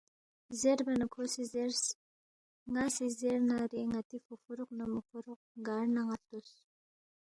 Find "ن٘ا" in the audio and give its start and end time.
2.73-2.85